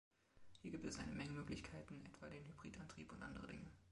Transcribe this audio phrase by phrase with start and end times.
[0.63, 3.69] Hier gibt es eine Menge Möglichkeiten, etwa den Hybridantrieb und andere Dinge.